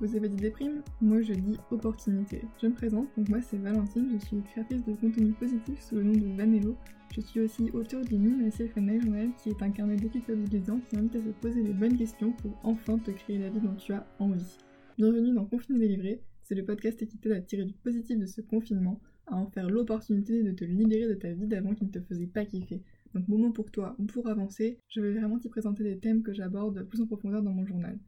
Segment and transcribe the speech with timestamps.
[0.00, 2.42] Vous avez dit déprime Moi je dis opportunité.
[2.62, 6.04] Je me présente, donc moi c'est Valentine, je suis créatrice de contenu positif sous le
[6.04, 6.76] nom de Vanello.
[7.12, 8.62] Je suis aussi auteur du Mime Night
[9.02, 12.56] Journal qui est un carnet déculpabilisant qui invite à se poser les bonnes questions pour
[12.62, 14.58] enfin te créer la vie dont tu as envie.
[14.98, 18.40] Bienvenue dans Confiné délivré, c'est le podcast qui t'aide à tirer du positif de ce
[18.40, 22.00] confinement, à en faire l'opportunité de te libérer de ta vie d'avant qui ne te
[22.00, 22.82] faisait pas kiffer.
[23.14, 26.32] Donc moment pour toi ou pour avancer, je vais vraiment t'y présenter des thèmes que
[26.32, 27.98] j'aborde plus en profondeur dans mon journal.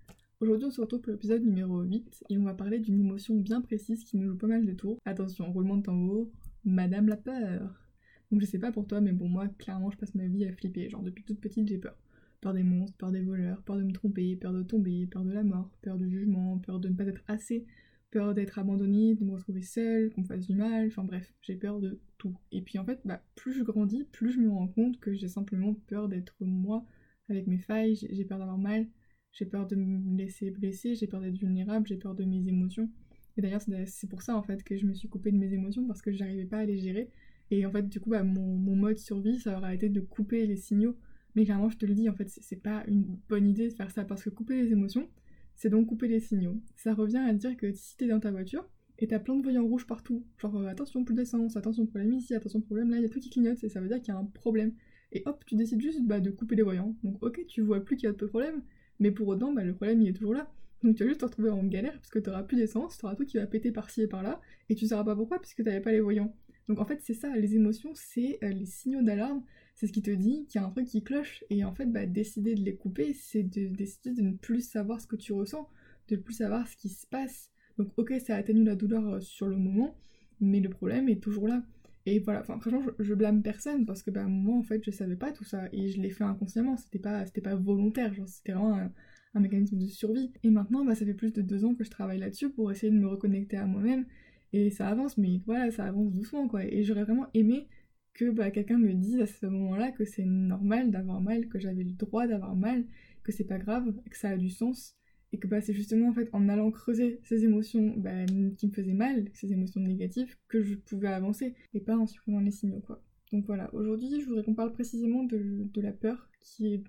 [0.40, 3.60] Aujourd'hui, on se retrouve pour l'épisode numéro 8 et on va parler d'une émotion bien
[3.60, 4.98] précise qui nous joue pas mal de tours.
[5.04, 6.30] Attention, roulement de tambour,
[6.64, 7.84] Madame la peur.
[8.30, 10.52] Donc je sais pas pour toi, mais bon, moi, clairement, je passe ma vie à
[10.54, 10.88] flipper.
[10.88, 11.94] Genre, depuis toute petite, j'ai peur.
[12.40, 15.30] Peur des monstres, peur des voleurs, peur de me tromper, peur de tomber, peur de
[15.30, 17.66] la mort, peur du jugement, peur de ne pas être assez,
[18.10, 21.56] peur d'être abandonnée, de me retrouver seule, qu'on me fasse du mal, enfin bref, j'ai
[21.56, 22.34] peur de tout.
[22.50, 25.28] Et puis en fait, bah, plus je grandis, plus je me rends compte que j'ai
[25.28, 26.86] simplement peur d'être moi,
[27.28, 28.86] avec mes failles, j'ai peur d'avoir mal,
[29.32, 32.90] j'ai peur de me laisser blesser, j'ai peur d'être vulnérable, j'ai peur de mes émotions.
[33.36, 35.86] Et d'ailleurs, c'est pour ça en fait que je me suis coupée de mes émotions
[35.86, 37.10] parce que j'arrivais pas à les gérer.
[37.50, 40.46] Et en fait, du coup, bah, mon, mon, mode survie, ça aurait été de couper
[40.46, 40.96] les signaux.
[41.34, 43.90] Mais clairement, je te le dis, en fait, c'est pas une bonne idée de faire
[43.90, 45.08] ça parce que couper les émotions,
[45.54, 46.60] c'est donc couper les signaux.
[46.76, 48.68] Ça revient à dire que si t'es dans ta voiture
[48.98, 52.34] et t'as plein de voyants rouges partout, genre euh, attention, plus d'essence, attention, problème ici,
[52.34, 54.16] attention, problème là, il y a tout qui clignote et ça veut dire qu'il y
[54.16, 54.72] a un problème.
[55.12, 56.94] Et hop, tu décides juste bah, de couper les voyants.
[57.02, 58.62] Donc, ok, tu vois plus qu'il y a de problème,
[59.00, 60.48] mais pour autant, bah, le problème il est toujours là.
[60.82, 63.04] Donc tu vas juste te retrouver en galère parce que tu n'auras plus d'essence, tu
[63.04, 65.56] auras tout qui va péter par-ci et par-là, et tu ne sauras pas pourquoi puisque
[65.56, 66.34] tu n'avais pas les voyants.
[66.68, 69.42] Donc en fait c'est ça, les émotions c'est euh, les signaux d'alarme,
[69.74, 71.86] c'est ce qui te dit qu'il y a un truc qui cloche, et en fait
[71.86, 75.32] bah, décider de les couper c'est de décider de ne plus savoir ce que tu
[75.32, 75.68] ressens,
[76.08, 77.50] de ne plus savoir ce qui se passe.
[77.76, 79.96] Donc ok ça atténue la douleur euh, sur le moment,
[80.40, 81.62] mais le problème est toujours là.
[82.06, 85.32] Et voilà, franchement je, blâme personne parce que bah moi en fait je savais pas
[85.32, 85.68] tout ça.
[85.72, 88.90] Et je l'ai fait inconsciemment, c'était pas, pas volontaire, c'était vraiment
[89.34, 90.32] un, mécanisme de survie.
[90.42, 92.92] Et maintenant bah ça fait plus de deux ans que je travaille là-dessus pour essayer
[92.92, 94.06] de me reconnecter à moi-même.
[94.52, 96.64] Et ça avance mais voilà ça avance doucement quoi.
[96.64, 97.68] Et j'aurais vraiment aimé
[98.14, 101.84] que bah, quelqu'un me dise à ce moment-là que c'est normal d'avoir mal, que j'avais
[101.84, 102.84] le droit d'avoir mal,
[103.22, 104.96] que c'est pas grave, que ça a du sens
[105.32, 108.24] et que bah, c'est justement en fait en allant creuser ces émotions bah,
[108.56, 112.40] qui me faisaient mal, ces émotions négatives, que je pouvais avancer et pas en supprimant
[112.40, 113.02] les signaux quoi.
[113.32, 116.82] Donc voilà, aujourd'hui je voudrais qu'on parle précisément de, la peur qui est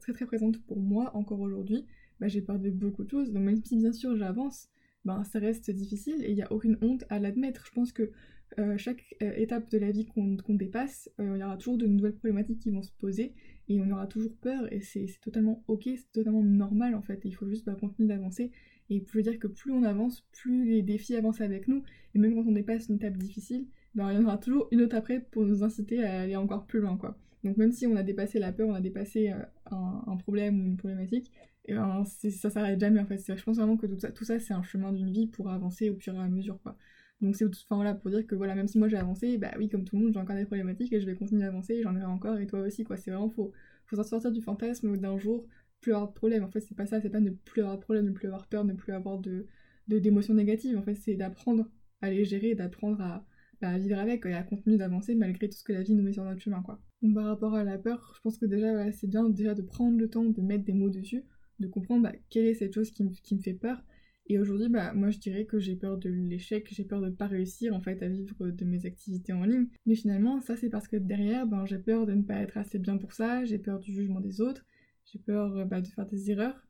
[0.00, 1.86] très très présente pour moi encore aujourd'hui.
[2.20, 4.68] Bah, j'ai peur de beaucoup de choses, donc même si bien sûr j'avance,
[5.04, 7.64] ben, ça reste difficile et il n'y a aucune honte à l'admettre.
[7.66, 8.10] Je pense que
[8.58, 11.86] euh, chaque euh, étape de la vie qu'on dépasse, euh, il y aura toujours de
[11.86, 13.34] nouvelles problématiques qui vont se poser
[13.68, 17.20] et on aura toujours peur et c'est totalement ok, c'est totalement normal en fait.
[17.24, 18.50] il faut juste bah, continuer d'avancer
[18.90, 21.82] et je veux dire que plus on avance, plus les défis avancent avec nous
[22.14, 24.80] et même quand on dépasse une étape difficile, ben, il y en aura toujours une
[24.80, 27.18] autre après pour nous inciter à aller encore plus loin quoi.
[27.44, 29.32] Donc même si on a dépassé la peur, on a dépassé
[29.70, 31.30] un, problème ou une problématique,
[31.66, 33.18] et ben, ça s'arrête jamais en fait.
[33.36, 35.90] Je pense vraiment que tout ça, tout ça c'est un chemin d'une vie pour avancer
[35.90, 36.76] au fur et à mesure quoi.
[37.20, 39.68] Donc c'est enfin voilà pour dire que voilà même si moi j'ai avancé, bah oui
[39.68, 42.04] comme tout le monde j'ai encore des problématiques et je vais continuer d'avancer, j'en aurai
[42.04, 42.96] encore et toi aussi quoi.
[42.96, 43.52] C'est vraiment faut
[43.86, 45.46] faut sortir du fantasme d'un jour
[45.80, 46.44] plus avoir de problème.
[46.44, 48.46] En fait c'est pas ça, c'est pas ne plus avoir de problème, ne plus avoir
[48.46, 49.46] peur, ne plus avoir de
[49.88, 50.76] d'émotions négatives.
[50.78, 51.68] En fait c'est d'apprendre
[52.02, 53.24] à les gérer, d'apprendre à,
[53.60, 56.12] bah, vivre avec et à continuer d'avancer malgré tout ce que la vie nous met
[56.12, 56.80] sur notre chemin quoi.
[57.02, 59.98] Donc par rapport à la peur, je pense que déjà c'est bien déjà de prendre
[59.98, 61.24] le temps de mettre des mots dessus,
[61.58, 63.02] de comprendre bah, quelle est cette chose qui
[63.34, 63.82] me fait peur
[64.28, 67.14] et aujourd'hui, bah, moi je dirais que j'ai peur de l'échec, j'ai peur de ne
[67.14, 69.68] pas réussir en fait à vivre de mes activités en ligne.
[69.86, 72.78] Mais finalement, ça c'est parce que derrière, ben, j'ai peur de ne pas être assez
[72.78, 74.66] bien pour ça, j'ai peur du jugement des autres,
[75.06, 76.62] j'ai peur euh, bah, de faire des erreurs.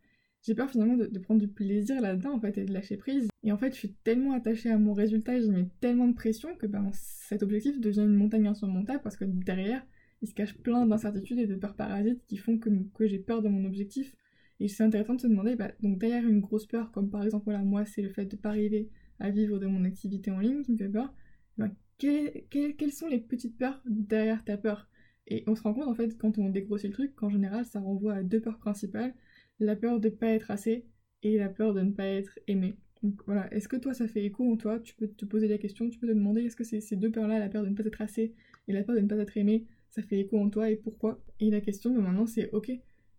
[0.43, 3.29] J'ai peur finalement de, prendre du plaisir là-dedans en fait et de lâcher prise.
[3.43, 6.55] Et en fait, je suis tellement attachée à mon résultat, j'y mets tellement de pression
[6.55, 9.85] que ben, cet objectif devient une montagne insurmontable parce que derrière,
[10.23, 13.49] il se cache plein d'incertitudes et de peurs parasites qui font que j'ai peur de
[13.49, 14.15] mon objectif
[14.61, 17.45] et c'est intéressant de se demander, bah, donc derrière une grosse peur, comme par exemple,
[17.45, 18.89] voilà, moi, c'est le fait de ne pas arriver
[19.21, 21.13] à vivre de mon activité en ligne qui me fait peur,
[21.57, 24.89] bah, quelles sont les petites peurs derrière ta peur?
[25.27, 27.81] Et on se rend compte, en fait, quand on dégrossit le truc, qu'en général, ça
[27.81, 29.15] renvoie à deux peurs principales,
[29.61, 30.87] la peur de ne pas être assez
[31.23, 32.77] et la peur de ne pas être aimé.
[33.03, 34.81] Donc voilà, est-ce que toi ça fait écho en toi?
[34.81, 37.11] Tu peux te poser la question, tu peux te demander est-ce que c'est ces deux
[37.11, 38.35] peurs-là, la peur de ne pas être assez
[38.67, 41.21] et la peur de ne pas être aimé, ça fait écho en toi et pourquoi?
[41.41, 42.73] Et la question bah, maintenant c'est ok,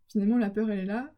[0.07, 1.13] finalement la peur elle est là,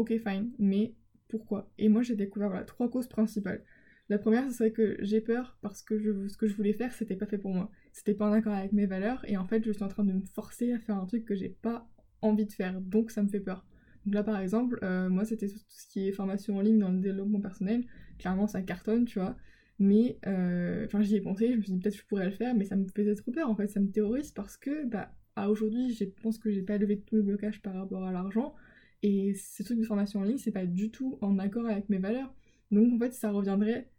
[0.00, 0.94] ok fine, mais
[1.28, 1.70] pourquoi?
[1.78, 3.64] Et moi j'ai découvert trois causes principales.
[4.08, 7.14] La première, ce serait que j'ai peur parce que ce que je voulais faire, c'était
[7.14, 7.70] pas fait pour moi.
[7.92, 10.12] C'était pas en accord avec mes valeurs, et en fait, je suis en train de
[10.12, 11.88] me forcer à faire un truc que j'ai pas
[12.20, 13.64] envie de faire, donc ça me fait peur.
[14.04, 16.90] Donc là, par exemple, euh, moi, c'était tout ce qui est formation en ligne dans
[16.90, 17.84] le développement personnel.
[18.18, 19.36] Clairement, ça cartonne, tu vois.
[19.78, 22.32] Mais, euh, enfin, j'y ai pensé, je me suis dit peut-être que je pourrais le
[22.32, 23.68] faire, mais ça me faisait trop peur, en fait.
[23.68, 27.16] Ça me terrorise parce que, bah, à aujourd'hui, je pense que j'ai pas levé tous
[27.16, 28.54] mes blocages par rapport à l'argent.
[29.02, 31.98] Et ce truc de formation en ligne, c'est pas du tout en accord avec mes
[31.98, 32.34] valeurs.
[32.70, 33.90] Donc en fait, ça reviendrait,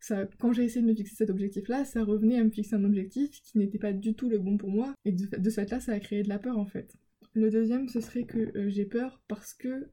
[0.00, 2.84] ça, quand j'ai essayé de me fixer cet objectif-là, ça revenait à me fixer un
[2.84, 5.80] objectif qui n'était pas du tout le bon pour moi, et de, de ce fait-là,
[5.80, 6.96] ça a créé de la peur en fait.
[7.34, 9.90] Le deuxième, ce serait que euh, j'ai peur parce que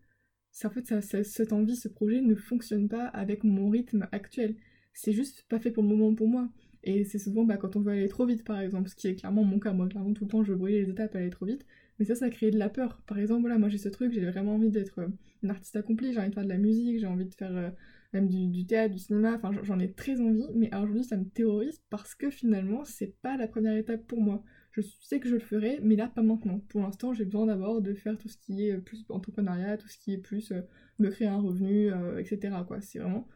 [0.52, 4.56] ça, en fait, ça, cette envie, ce projet ne fonctionne pas avec mon rythme actuel.
[4.94, 6.48] C'est juste pas fait pour le moment pour moi.
[6.84, 9.16] Et c'est souvent bah, quand on veut aller trop vite, par exemple, ce qui est
[9.16, 9.74] clairement mon cas.
[9.74, 11.66] Moi, clairement, tout le temps, je brûler les étapes, aller trop vite.
[12.00, 13.02] Mais ça, ça crée de la peur.
[13.06, 15.08] Par exemple, voilà, moi j'ai ce truc, j'ai vraiment envie d'être euh,
[15.44, 17.70] une artiste accomplie, j'ai envie de faire de la musique, j'ai envie de faire euh,
[18.14, 21.82] même du, théâtre, du cinéma, enfin j'en ai très envie, mais aujourd'hui ça me terrorise
[21.90, 24.44] parce que finalement c'est pas la première étape pour moi.
[24.72, 26.60] Je sais que je le ferai, mais là pas maintenant.
[26.70, 29.98] Pour l'instant j'ai besoin d'abord de faire tout ce qui est plus entrepreneuriat, tout ce
[29.98, 30.62] qui est plus euh,
[31.00, 31.90] me créer un revenu,
[32.20, 32.56] etc.
[32.68, 32.82] quoi.
[32.82, 33.28] C'est vraiment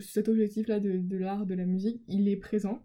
[0.00, 2.82] cet objectif là de, l'art, de la musique, il est présent,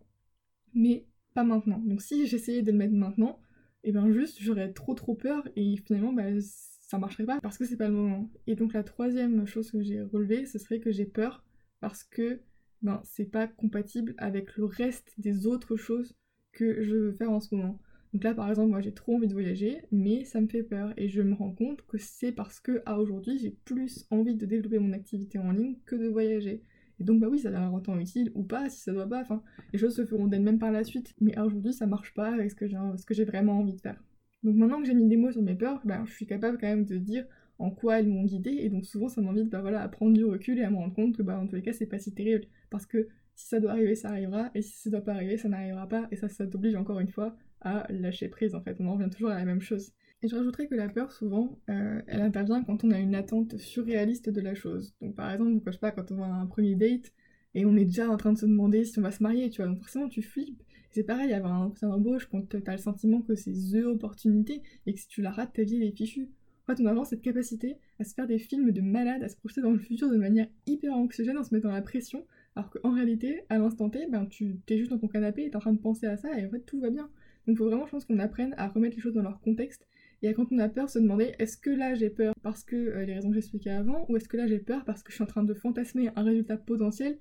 [0.74, 1.80] mais pas maintenant.
[1.80, 3.39] Donc si j'essayais de le mettre maintenant,
[3.83, 7.66] et ben juste j'aurais trop trop peur et finalement bah, ça marcherait pas parce que
[7.66, 8.30] c'est pas le moment.
[8.48, 11.44] Et donc la troisième chose que j'ai relevée, ce serait que j'ai peur
[11.80, 12.42] parce que
[12.81, 16.16] ben c'est pas compatible avec le reste des autres choses
[16.51, 17.80] que je veux faire en ce moment.
[18.13, 20.94] Donc là par exemple moi j'ai trop envie de voyager mais ça me fait peur
[20.98, 24.45] et je me rends compte que c'est parce que à aujourd'hui j'ai plus envie de
[24.45, 26.62] développer mon activité en ligne que de voyager.
[27.01, 29.21] Et donc, bah oui, ça deviendra un temps utile ou pas, si ça doit pas.
[29.21, 29.42] Enfin,
[29.74, 31.15] les choses se feront d'elles-mêmes par la suite.
[31.19, 34.00] Mais aujourd'hui, ça marche pas avec ce que j'ai vraiment envie de faire.
[34.44, 36.68] Donc maintenant que j'ai mis des mots sur mes peurs, bah, je suis capable quand
[36.68, 37.25] même de dire
[37.57, 38.56] en quoi elles m'ont guidée.
[38.59, 40.94] Et donc souvent, ça m'invite bah, voilà, à prendre du recul et à me rendre
[40.94, 42.45] compte que bah, en tous les cas, c'est pas si terrible.
[42.69, 44.51] Parce que si ça doit arriver, ça arrivera.
[44.54, 46.07] Et si ça doit pas arriver, ça n'arrivera pas.
[46.12, 48.77] Et ça, ça t'oblige encore une fois à lâcher prise en fait.
[48.80, 49.92] On en revient toujours à la même chose.
[50.23, 53.57] Et je rajouterais que la peur, souvent, euh, elle intervient quand on a une attente
[53.57, 54.94] surréaliste de la chose.
[55.01, 57.12] Donc par exemple, je sais pas, quand on à un premier date,
[57.56, 59.62] et on est déjà en train de se demander si on va se marier, tu
[59.62, 60.62] vois, donc forcément tu flippes.
[60.91, 64.94] C'est pareil, avoir un entretien d'embauche quand t'as le sentiment que c'est THE opportunité, et
[64.94, 66.29] que si tu la rates, ta vie est fichue.
[66.68, 69.27] En fait, on a vraiment cette capacité à se faire des films de malades, à
[69.27, 72.25] se projeter dans le futur de manière hyper anxiogène en se mettant la pression,
[72.56, 75.56] alors qu'en réalité, à l'instant T, ben, tu t'es juste dans ton canapé et t'es
[75.56, 77.09] en train de penser à ça, et en fait tout va bien.
[77.47, 79.88] Donc il faut vraiment, je pense, qu'on apprenne à remettre les choses dans leur contexte
[80.23, 83.06] et quand on a peur, se demander est-ce que là j'ai peur parce que euh,
[83.06, 85.23] les raisons que j'expliquais avant, ou est-ce que là j'ai peur parce que je suis
[85.23, 87.18] en train de fantasmer un résultat potentiel,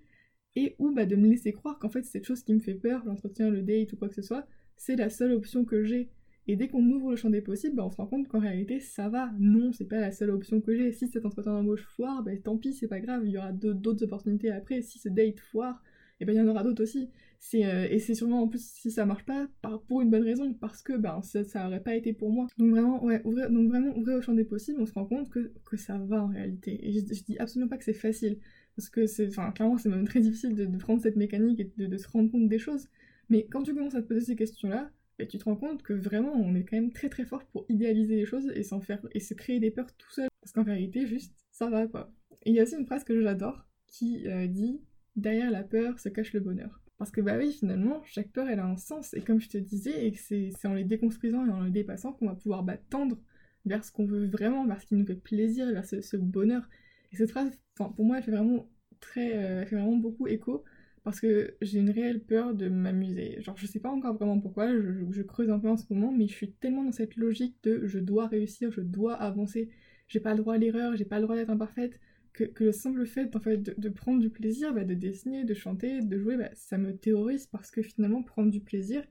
[0.56, 3.04] et ou bah, de me laisser croire qu'en fait cette chose qui me fait peur,
[3.06, 6.10] l'entretien, le date ou quoi que ce soit, c'est la seule option que j'ai.
[6.46, 8.80] Et dès qu'on ouvre le champ des possibles, bah, on se rend compte qu'en réalité
[8.80, 9.30] ça va.
[9.38, 10.92] Non, c'est pas la seule option que j'ai.
[10.92, 14.04] Si cet entretien d'embauche foire, bah, tant pis, c'est pas grave, il y aura d'autres
[14.04, 14.82] opportunités après.
[14.82, 15.82] Si ce date foire,
[16.20, 17.10] et ben il y en aura d'autres aussi.
[17.54, 19.48] Euh, et c'est sûrement en plus si ça marche pas
[19.88, 22.46] pour une bonne raison parce que ben ça, ça aurait pas été pour moi.
[22.58, 25.52] Donc vraiment ouais donc vraiment ouvrir au champ des possibles, on se rend compte que,
[25.64, 26.86] que ça va en réalité.
[26.86, 28.38] Et je, dis absolument pas que c'est facile
[28.76, 31.96] parce que c'est enfin clairement c'est même très difficile de, prendre cette mécanique et de,
[31.96, 32.88] se rendre compte des choses.
[33.30, 35.82] Mais quand tu commences à te poser ces questions là, ben, tu te rends compte
[35.82, 38.80] que vraiment on est quand même très très fort pour idéaliser les choses et s'en
[38.80, 42.12] faire et se créer des peurs tout seul parce qu'en réalité juste ça va quoi.
[42.44, 44.80] Et il y a aussi une phrase que j'adore qui euh, dit
[45.16, 46.80] derrière la peur se cache le bonheur.
[46.98, 49.14] Parce que bah oui, finalement, chaque peur, elle a un sens.
[49.14, 52.34] Et comme je te disais, c'est en les déconstruisant et en les dépassant qu'on va
[52.34, 53.16] pouvoir bah, tendre
[53.64, 56.68] vers ce qu'on veut vraiment, vers ce qui nous fait plaisir, vers ce, bonheur.
[57.12, 58.68] Et cette phrase, pour moi, elle fait vraiment
[59.00, 60.62] très, euh, fait vraiment beaucoup écho
[61.02, 63.40] parce que j'ai une réelle peur de m'amuser.
[63.40, 66.12] Genre, je sais pas encore vraiment pourquoi, je, je, creuse un peu en ce moment,
[66.12, 69.70] mais je suis tellement dans cette logique de je dois réussir, je dois avancer,
[70.08, 71.98] j'ai pas le droit à l'erreur, j'ai pas le droit d'être imparfaite,
[72.32, 76.00] que, le simple fait en fait, de, prendre du plaisir, bah, de dessiner, de chanter,
[76.00, 79.02] de jouer, bah, ça me terrorise parce que finalement prendre du plaisir,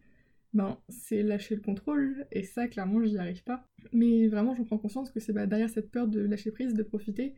[0.54, 3.68] ben, c'est lâcher le contrôle, et ça clairement j'y arrive pas.
[3.94, 6.84] Mais vraiment j'en prends conscience que c'est bah, derrière cette peur de lâcher prise, de
[6.84, 7.36] profiter,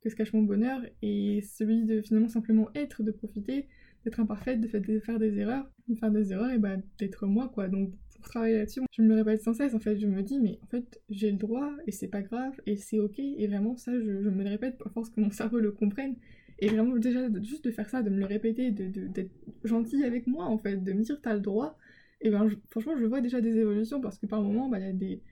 [0.00, 3.68] que se cache mon bonheur, et celui de finalement simplement être, de profiter,
[4.04, 4.68] d'être imparfaite, de,
[5.00, 7.68] faire des erreurs, de faire des erreurs et bah d'être moi quoi.
[7.68, 7.92] Donc
[8.24, 10.66] travailler là-dessus, je me le répète sans cesse en fait, je me dis mais en
[10.66, 14.10] fait j'ai le droit et c'est pas grave et c'est ok et vraiment ça je,
[14.10, 16.16] me le répète à force que mon cerveau le comprenne
[16.60, 19.28] et vraiment déjà juste de faire ça, de me le répéter, d'être de,
[19.64, 21.78] gentil avec moi en fait, de me dire t'as le droit
[22.20, 24.88] et ben franchement je vois déjà des évolutions parce que par moments bah il y
[24.88, 25.22] a des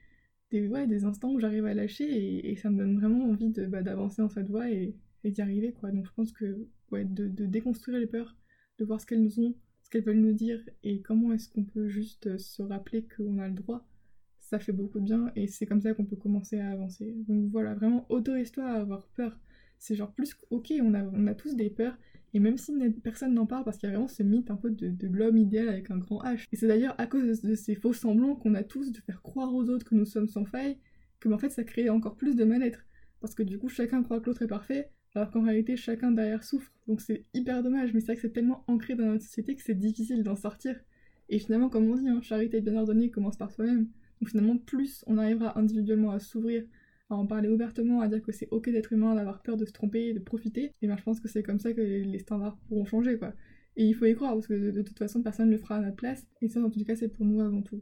[0.53, 3.65] des, ouais, des instants où j'arrive à lâcher et, ça me donne vraiment envie de,
[3.65, 5.91] bah, d'avancer en cette voie et, et d'y arriver quoi.
[5.91, 8.37] Donc je pense que ouais, de, de déconstruire les peurs,
[8.77, 9.55] de voir ce qu'elles nous ont,
[9.93, 13.47] qu'elles veulent nous dire et comment est-ce qu'on peut juste euh, se rappeler qu'on a
[13.47, 13.87] le droit,
[14.39, 17.13] ça fait beaucoup de bien et c'est comme ça qu'on peut commencer à avancer.
[17.27, 19.39] Donc voilà, vraiment autorise-toi à avoir peur.
[19.77, 21.95] C'est genre plus ok, on a, on a tous des peurs
[22.33, 22.73] et même si
[23.03, 25.69] personne n'en parle parce qu'il y a vraiment ce mythe un peu de, l'homme idéal
[25.69, 26.47] avec un grand H.
[26.51, 29.53] Et c'est d'ailleurs à cause de, ces faux semblants qu'on a tous de faire croire
[29.53, 30.79] aux autres que nous sommes sans faille
[31.19, 32.83] que en fait ça crée encore plus de mal-être.
[33.21, 36.43] Parce que du coup chacun croit que l'autre est parfait alors qu'en réalité chacun derrière
[36.43, 36.71] souffre.
[36.87, 39.61] Donc c'est hyper dommage, mais c'est vrai que c'est tellement ancré dans notre société que
[39.63, 40.75] c'est difficile d'en sortir.
[41.29, 43.87] Et finalement, comme on dit, hein, charité bien ordonnée commence par soi-même.
[44.19, 46.63] Donc finalement, plus on arrivera individuellement à s'ouvrir,
[47.09, 49.71] à en parler ouvertement, à dire que c'est ok d'être humain, d'avoir peur de se
[49.71, 52.85] tromper, de profiter, et bien je pense que c'est comme ça que les standards pourront
[52.85, 53.33] changer quoi.
[53.75, 55.81] Et il faut y croire parce que de, toute façon personne ne le fera à
[55.81, 57.81] notre place, et ça en tout cas c'est pour nous avant tout.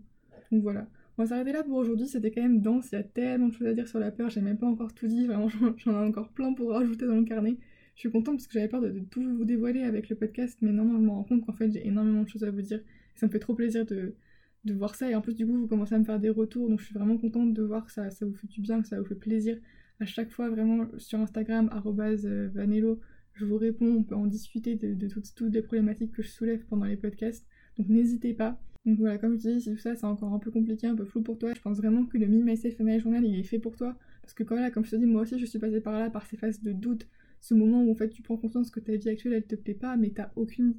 [0.52, 0.88] Donc voilà.
[1.18, 3.54] On va s'arrêter là pour aujourd'hui, c'était quand même dense, il y a tellement de
[3.54, 6.08] choses à dire sur la peur, j'ai même pas encore tout dit, vraiment j'en ai
[6.08, 7.58] encore plein pour rajouter dans le carnet.
[7.96, 10.72] Je suis contente parce que j'avais peur de, tout vous dévoiler avec le podcast, mais
[10.72, 12.82] non, non, je me rends compte qu'en fait j'ai énormément de choses à vous dire.
[13.16, 14.16] ça me fait trop plaisir de,
[14.64, 16.70] de voir ça, et en plus du coup vous commencez à me faire des retours,
[16.70, 18.88] donc je suis vraiment contente de voir que ça, ça vous fait du bien, que
[18.88, 19.58] ça vous fait plaisir.
[20.00, 23.00] À chaque fois, vraiment, sur Instagram, euh, vanello,
[23.34, 26.66] je vous réponds, on peut en discuter de, toutes, toutes les problématiques que je soulève
[26.66, 27.46] pendant les podcasts,
[27.78, 28.60] donc n'hésitez pas.
[28.86, 31.06] Donc voilà, comme je dis, si tout ça c'est encore un peu compliqué, un peu
[31.06, 33.76] flou pour toi, je pense vraiment que le Myself and Journal il est fait pour
[33.76, 33.96] toi.
[34.22, 36.26] Parce que voilà, comme je te dis, moi aussi je suis passée par là, par
[36.26, 37.08] ces phases de doute,
[37.42, 39.76] ce moment où en fait tu prends conscience que ta vie actuelle elle te plaît
[39.76, 40.74] pas, mais t'as aucune,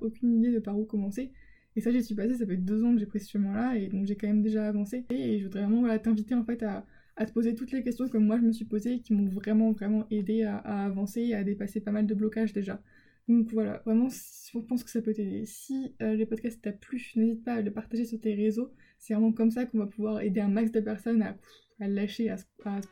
[0.00, 1.32] aucune idée de par où commencer.
[1.76, 3.88] Et ça j'y suis passée, ça fait deux ans que j'ai pris ce chemin-là, et
[3.88, 5.04] donc j'ai quand même déjà avancé.
[5.10, 6.84] Et je voudrais vraiment t'inviter en fait à,
[7.26, 10.06] te poser toutes les questions que moi je me suis posées qui m'ont vraiment vraiment
[10.10, 12.80] aidé à, à avancer et à dépasser pas mal de blocages déjà.
[13.28, 15.44] Donc voilà, vraiment, je pense que ça peut t'aider.
[15.44, 18.72] Si euh, le podcast t'a plu, n'hésite pas à le partager sur tes réseaux.
[18.98, 21.36] C'est vraiment comme ça qu'on va pouvoir aider un max de personnes à,
[21.78, 22.44] à lâcher, à, se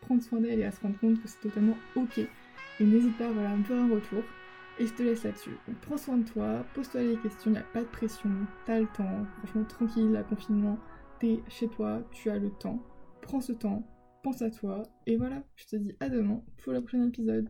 [0.03, 2.19] prendre soin d'elles et à se rendre compte que c'est totalement ok.
[2.19, 4.23] Et n'hésite pas voilà, à me faire un retour.
[4.79, 5.57] Et je te laisse là-dessus.
[5.81, 8.29] Prends soin de toi, pose-toi les questions, il n'y a pas de pression,
[8.67, 9.25] t'as le temps.
[9.39, 10.79] Franchement, tranquille, la confinement,
[11.19, 12.83] t'es chez toi, tu as le temps.
[13.23, 13.89] Prends ce temps,
[14.23, 14.83] pense à toi.
[15.07, 17.49] Et voilà, je te dis à demain pour le prochain épisode.